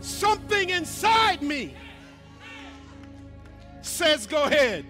[0.00, 1.74] something inside me
[4.02, 4.84] says, Go ahead.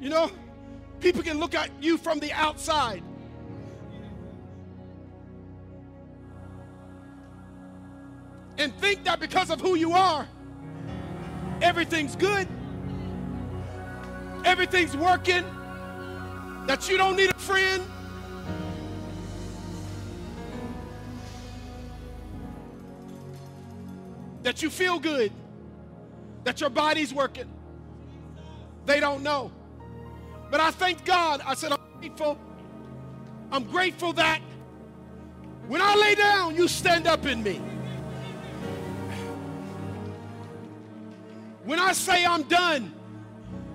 [0.00, 0.30] You know,
[1.00, 3.02] people can look at you from the outside.
[8.58, 10.26] And think that because of who you are,
[11.62, 12.48] everything's good,
[14.44, 15.44] everything's working,
[16.66, 17.84] that you don't need a friend.
[24.42, 25.30] That you feel good,
[26.44, 27.48] that your body's working.
[28.86, 29.52] They don't know.
[30.50, 31.42] But I thank God.
[31.44, 32.38] I said, I'm grateful.
[33.52, 34.40] I'm grateful that
[35.68, 37.60] when I lay down, you stand up in me.
[41.64, 42.94] When I say I'm done,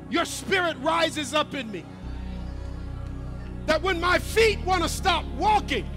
[0.10, 1.86] your spirit rises up in me.
[3.67, 5.88] That when my feet want to stop walking,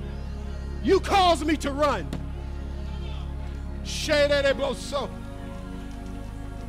[0.82, 2.06] you cause me to run.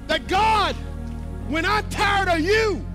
[0.07, 0.75] That God,
[1.47, 2.85] when I'm tired of you,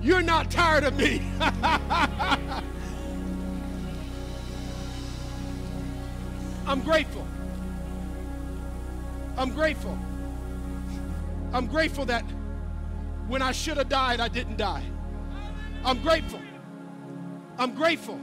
[0.00, 1.22] you're not tired of me.
[6.66, 7.26] I'm grateful.
[9.36, 9.98] I'm grateful.
[11.52, 12.24] I'm grateful that
[13.26, 14.84] when I should have died, I didn't die.
[15.84, 16.40] I'm grateful.
[17.58, 18.20] I'm grateful.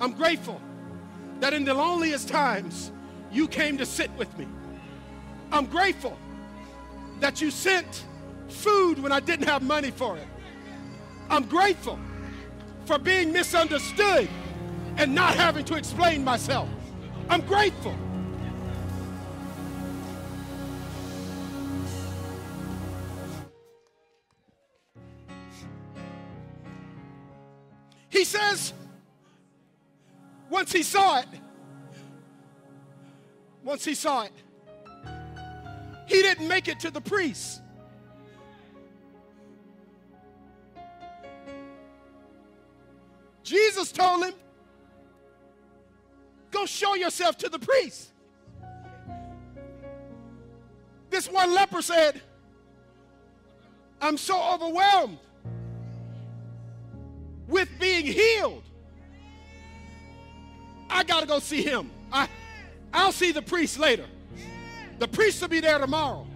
[0.00, 0.60] I'm grateful
[1.40, 2.92] that in the loneliest times,
[3.30, 4.46] you came to sit with me.
[5.50, 6.16] I'm grateful
[7.22, 8.04] that you sent
[8.48, 10.26] food when I didn't have money for it.
[11.30, 11.96] I'm grateful
[12.84, 14.28] for being misunderstood
[14.96, 16.68] and not having to explain myself.
[17.30, 17.94] I'm grateful.
[28.10, 28.74] He says,
[30.50, 31.26] once he saw it,
[33.62, 34.32] once he saw it,
[36.12, 37.62] he didn't make it to the priest.
[43.42, 44.34] Jesus told him,
[46.50, 48.10] Go show yourself to the priest.
[51.08, 52.20] This one leper said,
[54.02, 55.18] I'm so overwhelmed
[57.48, 58.64] with being healed.
[60.90, 61.90] I got to go see him.
[62.12, 62.28] I,
[62.92, 64.04] I'll see the priest later.
[65.02, 66.28] The priest will be there tomorrow.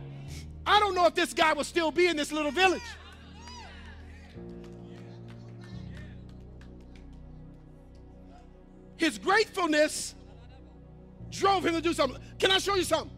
[0.66, 2.82] I don't know if this guy will still be in this little village.
[8.96, 10.16] His gratefulness
[11.30, 12.20] drove him to do something.
[12.40, 13.16] Can I show you something?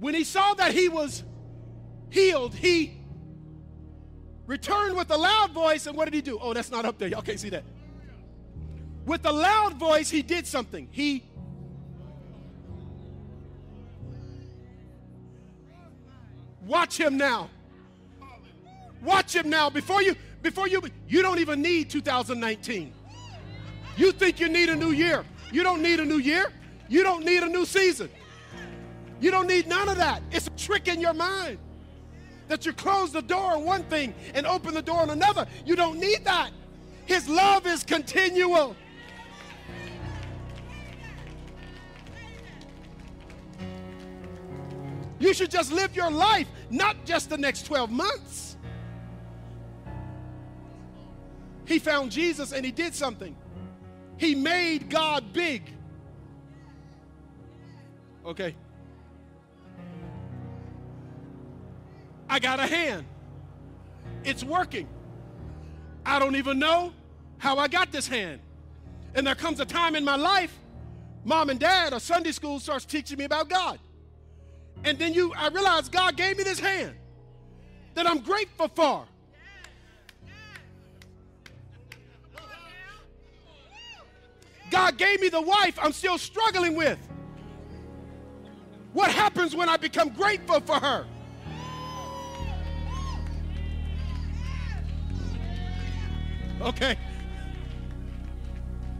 [0.00, 1.22] When he saw that he was
[2.10, 3.00] healed, he
[4.46, 5.86] returned with a loud voice.
[5.86, 6.40] And what did he do?
[6.42, 7.06] Oh, that's not up there.
[7.06, 7.62] Y'all can't see that.
[9.06, 10.88] With a loud voice, he did something.
[10.90, 11.22] He
[16.68, 17.48] Watch him now.
[19.02, 19.70] Watch him now.
[19.70, 22.92] Before you before you, you don't even need 2019.
[23.96, 25.24] You think you need a new year.
[25.50, 26.52] You don't need a new year.
[26.88, 28.10] You don't need a new season.
[29.18, 30.22] You don't need none of that.
[30.30, 31.58] It's a trick in your mind
[32.48, 35.46] that you close the door on one thing and open the door on another.
[35.64, 36.50] You don't need that.
[37.06, 38.76] His love is continual.
[45.18, 48.56] You should just live your life, not just the next 12 months.
[51.66, 53.36] He found Jesus and he did something.
[54.16, 55.62] He made God big.
[58.24, 58.54] Okay.
[62.28, 63.06] I got a hand.
[64.24, 64.88] It's working.
[66.04, 66.92] I don't even know
[67.38, 68.40] how I got this hand.
[69.14, 70.54] And there comes a time in my life,
[71.24, 73.78] mom and dad or Sunday school starts teaching me about God.
[74.84, 76.94] And then you I realize God gave me this hand
[77.94, 79.04] that I'm grateful for.
[84.70, 86.98] God gave me the wife I'm still struggling with.
[88.92, 91.06] What happens when I become grateful for her?
[96.60, 96.96] Okay.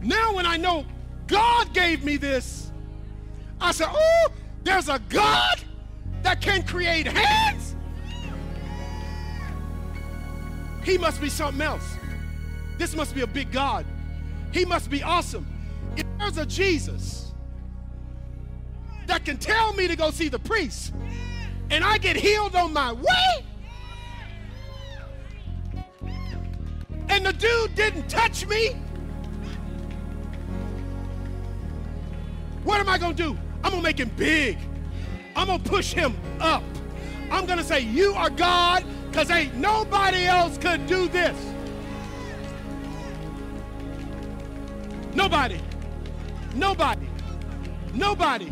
[0.01, 0.85] Now, when I know
[1.27, 2.71] God gave me this,
[3.59, 4.27] I say, Oh,
[4.63, 5.59] there's a God
[6.23, 7.75] that can create hands.
[10.83, 11.97] He must be something else.
[12.77, 13.85] This must be a big God.
[14.51, 15.45] He must be awesome.
[15.95, 17.33] If there's a Jesus
[19.05, 20.93] that can tell me to go see the priest
[21.69, 23.45] and I get healed on my way,
[27.09, 28.75] and the dude didn't touch me,
[32.63, 33.37] what am I going to do?
[33.63, 34.57] I'm going to make him big.
[35.39, 36.61] I'm going to push him up.
[37.31, 41.37] I'm going to say, You are God because ain't nobody else could do this.
[45.15, 45.61] Nobody.
[46.55, 47.07] Nobody.
[47.93, 48.51] Nobody.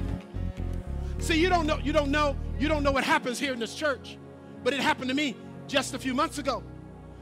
[1.19, 3.75] See, you don't know, you don't know, you don't know what happens here in this
[3.75, 4.17] church.
[4.63, 5.35] But it happened to me
[5.67, 6.63] just a few months ago.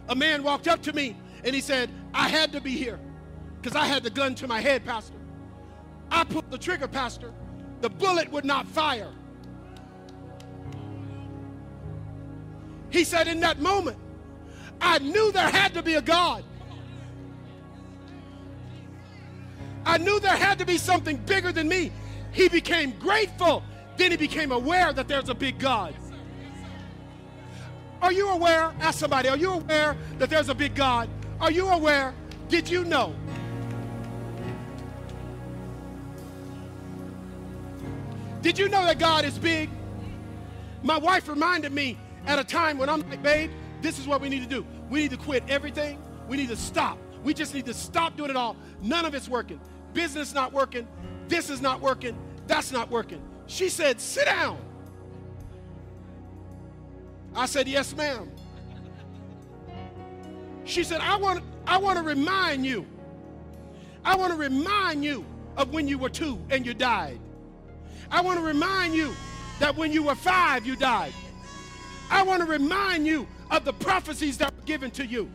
[0.09, 2.99] A man walked up to me and he said, I had to be here
[3.59, 5.17] because I had the gun to my head, Pastor.
[6.11, 7.33] I pulled the trigger, Pastor.
[7.81, 9.11] The bullet would not fire.
[12.89, 13.97] He said, In that moment,
[14.81, 16.43] I knew there had to be a God.
[19.85, 21.91] I knew there had to be something bigger than me.
[22.31, 23.63] He became grateful.
[23.97, 25.95] Then he became aware that there's a big God.
[28.01, 28.73] Are you aware?
[28.79, 31.09] Ask somebody, are you aware that there's a big God?
[31.39, 32.13] Are you aware?
[32.49, 33.15] Did you know?
[38.41, 39.69] Did you know that God is big?
[40.83, 43.51] My wife reminded me at a time when I'm like, babe,
[43.81, 44.65] this is what we need to do.
[44.89, 46.01] We need to quit everything.
[46.27, 46.97] We need to stop.
[47.23, 48.55] We just need to stop doing it all.
[48.81, 49.59] None of it's working.
[49.93, 50.87] Business not working.
[51.27, 52.17] This is not working.
[52.47, 53.21] That's not working.
[53.47, 54.57] She said, sit down.
[57.35, 58.31] I said, yes, ma'am.
[60.63, 62.85] She said, I want, I want to remind you.
[64.03, 65.25] I want to remind you
[65.57, 67.19] of when you were two and you died.
[68.09, 69.13] I want to remind you
[69.59, 71.13] that when you were five, you died.
[72.09, 75.29] I want to remind you of the prophecies that were given to you.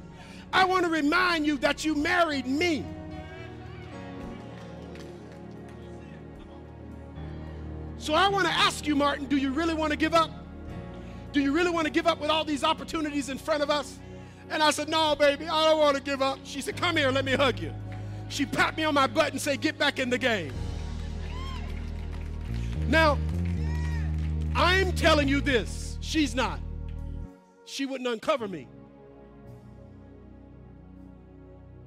[0.52, 2.84] I want to remind you that you married me.
[7.98, 10.30] So I want to ask you, Martin, do you really want to give up?
[11.32, 13.98] Do you really want to give up with all these opportunities in front of us?
[14.48, 16.38] And I said, No, baby, I don't want to give up.
[16.42, 17.72] She said, Come here, let me hug you.
[18.28, 20.52] She pat me on my butt and said, Get back in the game.
[22.88, 23.18] Now,
[24.56, 25.89] I'm telling you this.
[26.10, 26.58] She's not.
[27.66, 28.66] She wouldn't uncover me.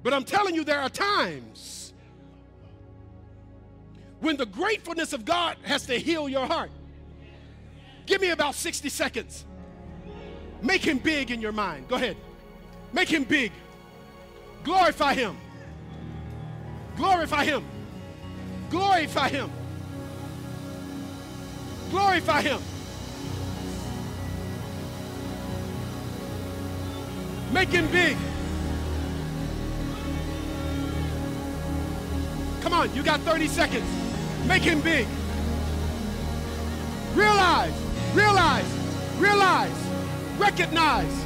[0.02, 1.92] But I'm telling you, there are times
[4.20, 6.70] when the gratefulness of God has to heal your heart.
[8.06, 9.44] Give me about 60 seconds.
[10.62, 11.86] Make him big in your mind.
[11.86, 12.16] Go ahead.
[12.94, 13.52] Make him big.
[14.62, 15.36] Glorify him.
[16.96, 17.62] Glorify him.
[18.70, 19.50] Glorify him.
[21.90, 22.62] Glorify him.
[27.54, 28.16] Make him big.
[32.62, 33.86] Come on, you got 30 seconds.
[34.48, 35.06] Make him big.
[37.14, 37.72] Realize,
[38.12, 38.66] realize,
[39.18, 39.70] realize,
[40.36, 41.24] recognize,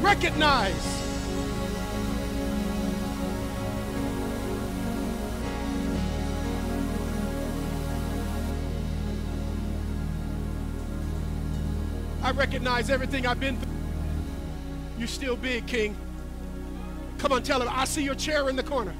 [0.00, 1.02] recognize.
[12.22, 13.81] I recognize everything I've been through.
[15.02, 15.96] You're still big, King.
[17.18, 18.94] Come on, tell him, I see your chair in the corner.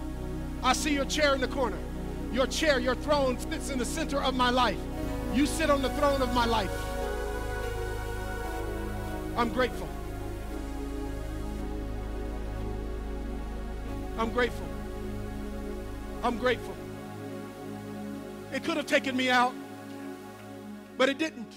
[0.61, 1.79] I see your chair in the corner.
[2.33, 4.81] Your chair, your throne sits in the center of my life.
[5.33, 6.77] You sit on the throne of my life.
[9.37, 9.89] I'm grateful.
[14.19, 14.67] I'm grateful.
[16.25, 16.75] I'm grateful.
[18.53, 19.55] It could have taken me out,
[20.99, 21.53] but it didn't.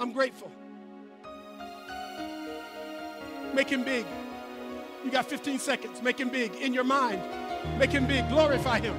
[0.00, 0.50] I'm grateful.
[3.54, 4.06] Make him big.
[5.04, 6.02] You got 15 seconds.
[6.02, 7.20] Make him big in your mind.
[7.78, 8.28] Make him big.
[8.28, 8.94] Glorify him.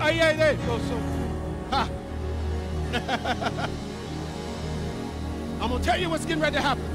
[0.00, 0.56] Ay, ay, ay.
[0.66, 0.98] Go so.
[1.70, 1.88] Ha.
[5.62, 6.91] I'm going to tell you what's getting ready to happen.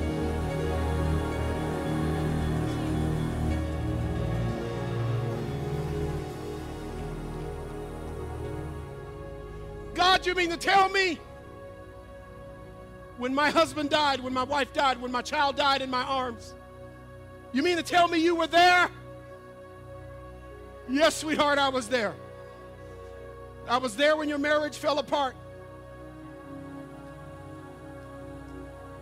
[10.38, 11.20] Mean to tell me
[13.18, 16.54] when my husband died, when my wife died, when my child died in my arms?
[17.52, 18.90] You mean to tell me you were there?
[20.88, 22.14] Yes, sweetheart, I was there.
[23.68, 25.36] I was there when your marriage fell apart.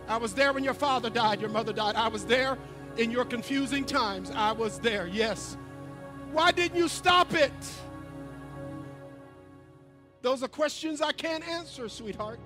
[0.08, 1.96] I was there when your father died, your mother died.
[1.96, 2.56] I was there
[2.96, 4.30] in your confusing times.
[4.30, 5.56] I was there, yes.
[6.32, 7.52] Why didn't you stop it?
[10.26, 12.40] Those are questions I can't answer, sweetheart.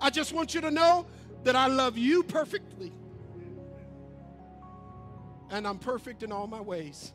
[0.00, 1.04] I just want you to know
[1.42, 2.92] that I love you perfectly.
[5.50, 7.12] And I'm perfect in all my ways.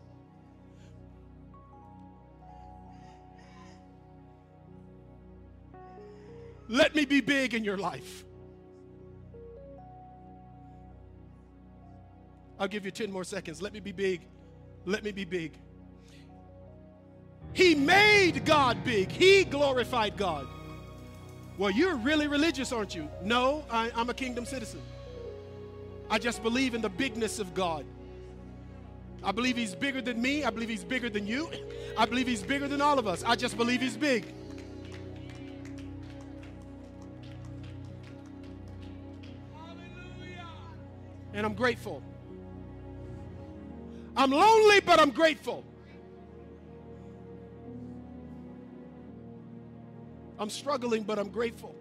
[6.68, 8.26] Let me be big in your life.
[12.60, 13.62] I'll give you 10 more seconds.
[13.62, 14.28] Let me be big.
[14.84, 15.58] Let me be big.
[17.54, 20.48] He made God big, He glorified God.
[21.58, 23.08] Well, you're really religious, aren't you?
[23.22, 24.82] No, I, am a kingdom citizen.
[26.10, 27.86] I just believe in the bigness of God.
[29.24, 30.44] I believe He's bigger than me.
[30.44, 31.50] I believe He's bigger than you.
[31.98, 33.24] I believe He's bigger than all of us.
[33.24, 34.26] I just believe He's big.
[41.36, 42.02] And I'm grateful.
[44.16, 45.64] I'm lonely, but I'm grateful.
[50.40, 51.76] I'm struggling, but I'm grateful.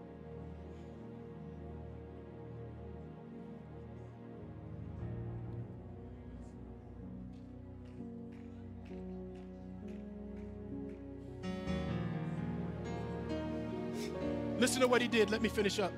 [14.58, 15.28] Listen to what he did.
[15.28, 15.92] Let me finish up.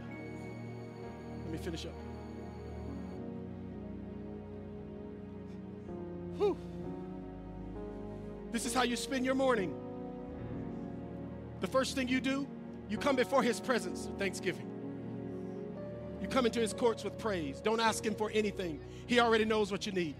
[1.44, 1.92] Let me finish up.
[6.38, 6.56] Whew.
[8.52, 9.83] This is how you spend your morning.
[11.64, 12.46] The first thing you do,
[12.90, 14.70] you come before his presence with thanksgiving.
[16.20, 17.62] You come into his courts with praise.
[17.62, 20.14] Don't ask him for anything, he already knows what you need.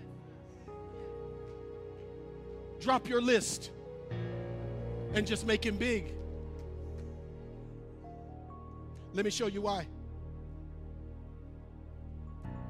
[2.80, 3.72] Drop your list
[5.12, 6.14] and just make him big.
[9.12, 9.86] Let me show you why.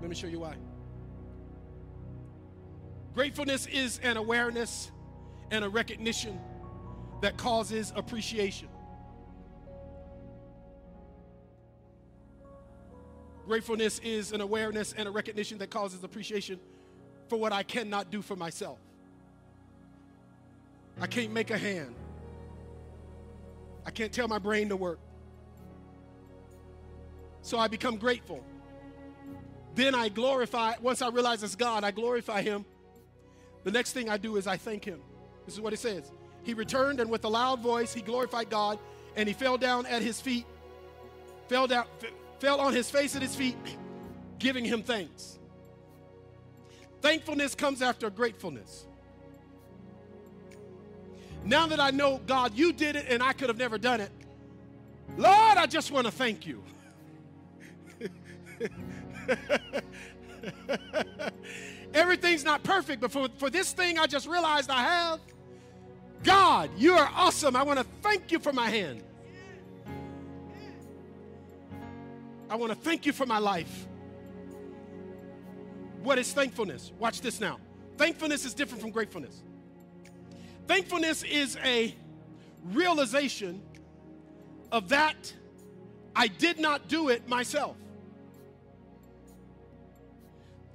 [0.00, 0.56] Let me show you why.
[3.14, 4.90] Gratefulness is an awareness
[5.52, 6.40] and a recognition
[7.20, 8.68] that causes appreciation.
[13.46, 16.58] Gratefulness is an awareness and a recognition that causes appreciation
[17.28, 18.78] for what I cannot do for myself.
[21.00, 21.94] I can't make a hand.
[23.84, 24.98] I can't tell my brain to work.
[27.42, 28.42] So I become grateful.
[29.74, 32.64] Then I glorify, once I realize it's God, I glorify Him.
[33.64, 35.00] The next thing I do is I thank Him.
[35.44, 36.10] This is what it says
[36.44, 38.78] he returned and with a loud voice he glorified God
[39.16, 40.46] and he fell down at his feet,
[41.48, 41.86] fell down,
[42.38, 43.56] fell on his face at his feet,
[44.38, 45.38] giving him thanks.
[47.00, 48.86] Thankfulness comes after gratefulness.
[51.44, 54.10] Now that I know, God, you did it and I could have never done it,
[55.16, 56.62] Lord, I just want to thank you.
[61.94, 65.20] Everything's not perfect, but for, for this thing I just realized I have,
[66.24, 67.54] God, you are awesome.
[67.54, 69.02] I want to thank you for my hand.
[72.50, 73.86] I want to thank you for my life.
[76.02, 76.92] What is thankfulness?
[76.98, 77.58] Watch this now.
[77.96, 79.42] Thankfulness is different from gratefulness.
[80.66, 81.94] Thankfulness is a
[82.64, 83.62] realization
[84.72, 85.32] of that
[86.16, 87.76] I did not do it myself.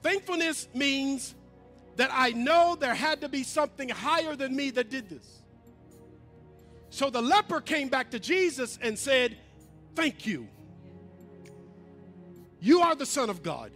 [0.01, 1.35] Thankfulness means
[1.95, 5.38] that I know there had to be something higher than me that did this.
[6.99, 9.37] So the leper came back to Jesus and said,
[9.95, 10.49] Thank you.
[12.59, 13.71] You are the Son of God.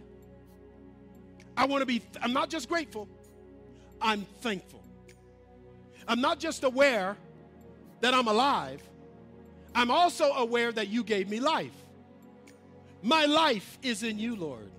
[1.56, 3.08] I want to be, I'm not just grateful,
[3.98, 4.84] I'm thankful.
[6.06, 7.16] I'm not just aware
[8.02, 8.82] that I'm alive,
[9.74, 11.72] I'm also aware that you gave me life.
[13.00, 14.70] My life is in you, Lord.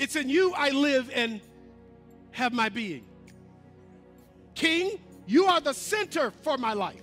[0.00, 1.40] It's in you I live and
[2.32, 3.04] have my being.
[4.56, 7.02] King, you are the center for my life.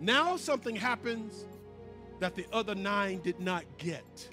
[0.00, 1.44] Now something happens
[2.18, 4.28] that the other nine did not get.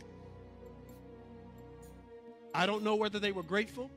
[2.54, 3.92] I don't know whether they were grateful.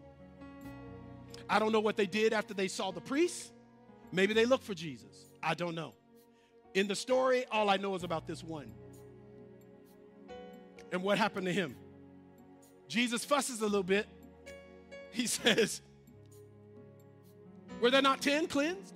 [1.48, 3.52] I don't know what they did after they saw the priest.
[4.12, 5.30] Maybe they looked for Jesus.
[5.42, 5.94] I don't know.
[6.74, 8.72] In the story, all I know is about this one.
[10.90, 11.74] And what happened to him?
[12.88, 14.06] Jesus fusses a little bit.
[15.10, 15.80] He says,
[17.82, 18.94] were there not 10 cleansed?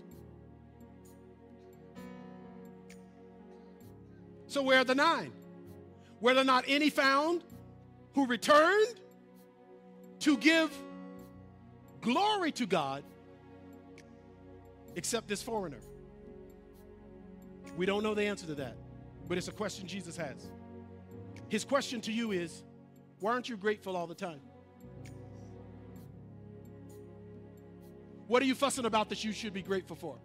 [4.46, 5.32] So where are the nine?
[6.20, 7.42] Were there not any found
[8.14, 8.94] who returned
[10.20, 10.70] to give
[12.00, 13.02] glory to God
[14.94, 15.80] except this foreigner?
[17.76, 18.76] We don't know the answer to that,
[19.28, 20.48] but it's a question Jesus has.
[21.48, 22.62] His question to you is
[23.18, 24.40] why aren't you grateful all the time?
[28.26, 30.18] What are you fussing about that you should be grateful for?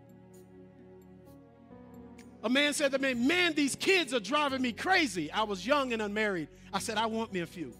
[2.44, 5.32] A man said to me, Man, these kids are driving me crazy.
[5.32, 6.48] I was young and unmarried.
[6.74, 7.74] I said, I want me a few.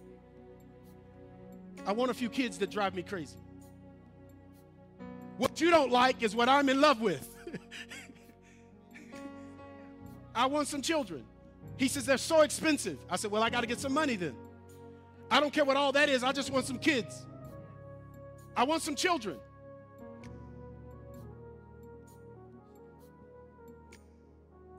[1.86, 3.38] I want a few kids that drive me crazy.
[5.38, 7.36] What you don't like is what I'm in love with.
[10.36, 11.26] I want some children.
[11.78, 13.00] He says, They're so expensive.
[13.10, 14.36] I said, Well, I got to get some money then.
[15.32, 16.24] I don't care what all that is.
[16.24, 17.26] I just want some kids.
[18.56, 19.38] I want some children.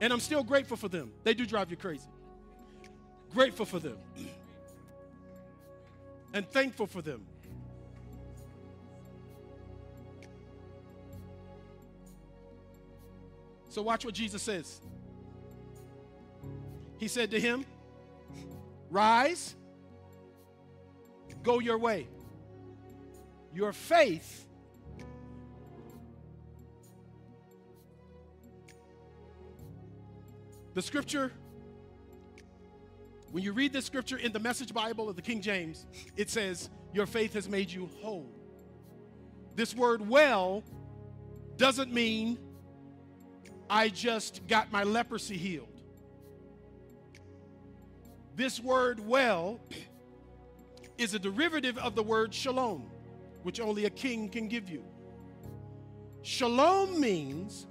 [0.03, 1.13] And I'm still grateful for them.
[1.23, 2.09] They do drive you crazy.
[3.31, 3.97] Grateful for them.
[6.33, 7.25] And thankful for them.
[13.69, 14.81] So, watch what Jesus says.
[16.97, 17.65] He said to him,
[18.89, 19.55] Rise,
[21.43, 22.07] go your way.
[23.53, 24.45] Your faith
[30.73, 31.31] The scripture,
[33.31, 35.85] when you read this scripture in the Message Bible of the King James,
[36.17, 38.27] it says, Your faith has made you whole.
[39.55, 40.63] This word well
[41.57, 42.39] doesn't mean
[43.69, 45.67] I just got my leprosy healed.
[48.35, 49.59] This word well
[50.97, 52.89] is a derivative of the word shalom,
[53.43, 54.83] which only a king can give you.
[56.23, 57.67] Shalom means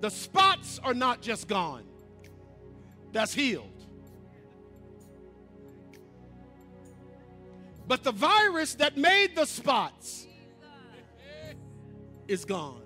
[0.00, 1.84] the spots are not just gone,
[3.12, 3.72] that's healed.
[7.86, 10.26] But the virus that made the spots
[12.28, 12.82] is gone.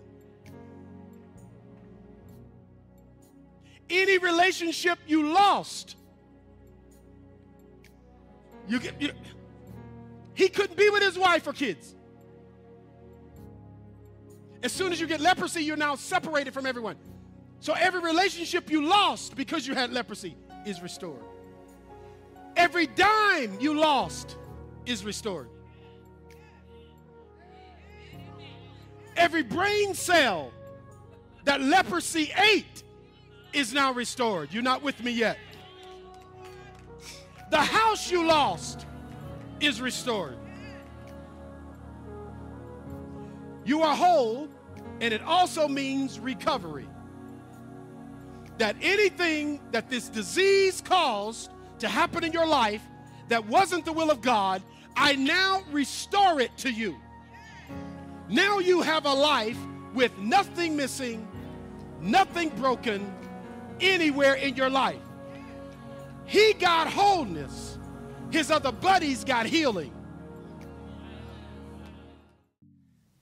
[3.91, 5.97] Any relationship you lost,
[8.69, 9.03] you get.
[9.03, 9.11] You,
[10.35, 11.95] he couldn't be with his wife or kids.
[14.63, 16.97] As soon as you get leprosy, you're now separated from everyone.
[17.61, 21.23] So every relationship you lost because you had leprosy is restored.
[22.57, 24.37] Every dime you lost
[24.87, 25.49] is restored.
[29.17, 30.53] Every brain cell
[31.45, 32.83] that leprosy ate
[33.53, 34.53] is now restored.
[34.53, 35.39] You're not with me yet.
[37.51, 38.87] The house you lost
[39.61, 40.37] is restored.
[43.65, 44.49] You are whole,
[45.01, 46.89] and it also means recovery.
[48.59, 52.83] That anything that this disease caused to happen in your life
[53.29, 54.63] that wasn't the will of God,
[54.97, 56.97] I now restore it to you.
[58.29, 59.59] Now you have a life
[59.95, 61.27] with nothing missing,
[62.01, 63.13] nothing broken
[63.81, 65.01] anywhere in your life.
[66.25, 67.79] He got wholeness,
[68.31, 69.93] his other buddies got healing.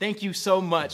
[0.01, 0.89] Thank you so much